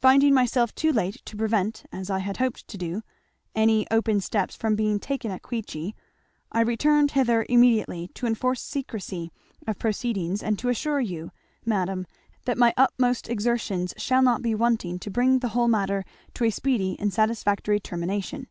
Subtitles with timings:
[0.00, 3.02] Finding myself too late to prevent, as I had hoped to do,
[3.54, 5.94] any open steps from being taken at Queechy,
[6.50, 9.30] I returned hither immediately to enforce secrecy
[9.66, 11.32] of proceedings and to assure you,
[11.66, 12.06] madam,
[12.46, 16.50] that my utmost exertions shall not be wanting to bring the whole matter to a
[16.50, 18.46] speedy and satisfactory termination.